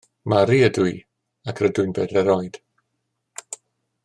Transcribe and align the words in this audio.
Mari 0.31 0.61
ydw 0.67 0.85
i 0.91 0.93
ac 1.53 1.63
rydw 1.65 1.85
i'n 1.89 1.95
bedair 1.99 2.35
oed 2.37 2.61